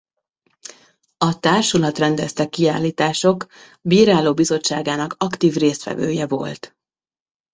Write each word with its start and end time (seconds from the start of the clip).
A 1.17 1.39
Társulat 1.39 1.97
rendezte 1.97 2.49
kiállítások 2.49 3.47
bíráló 3.81 4.33
bizottságának 4.33 5.15
aktív 5.17 5.53
résztvevője 5.55 6.27
volt. 6.27 6.75